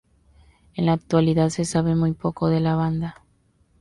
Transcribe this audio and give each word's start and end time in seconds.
En 0.73 0.87
la 0.87 0.93
actualidad 0.93 1.49
se 1.49 1.63
sabe 1.63 1.93
muy 1.93 2.13
poco 2.13 2.49
de 2.49 2.59
la 2.59 2.73
banda. 2.73 3.17